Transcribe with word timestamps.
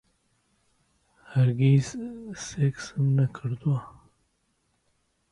هەرگیز 1.31 1.87
سێکسم 2.45 3.03
نەکردووە. 3.17 3.81